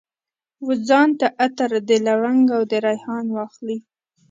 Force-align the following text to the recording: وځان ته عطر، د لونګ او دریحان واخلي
وځان 0.67 1.09
ته 1.19 1.27
عطر، 1.43 1.71
د 1.89 1.91
لونګ 2.05 2.45
او 2.57 2.61
دریحان 2.73 3.25
واخلي 3.31 3.77